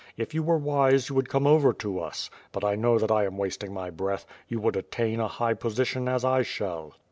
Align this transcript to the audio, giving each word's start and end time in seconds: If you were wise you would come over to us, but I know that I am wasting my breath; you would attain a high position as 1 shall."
If 0.17 0.33
you 0.33 0.41
were 0.41 0.57
wise 0.57 1.09
you 1.09 1.15
would 1.15 1.29
come 1.29 1.45
over 1.45 1.73
to 1.73 1.99
us, 1.99 2.31
but 2.51 2.63
I 2.63 2.73
know 2.73 2.97
that 2.97 3.11
I 3.11 3.25
am 3.25 3.37
wasting 3.37 3.71
my 3.71 3.91
breath; 3.91 4.25
you 4.47 4.59
would 4.59 4.75
attain 4.75 5.19
a 5.19 5.27
high 5.27 5.53
position 5.53 6.07
as 6.09 6.23
1 6.23 6.41
shall." 6.43 6.95